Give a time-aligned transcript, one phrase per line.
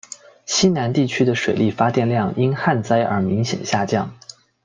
[0.47, 4.17] 西南地区的水力发电量因旱灾而明显下降。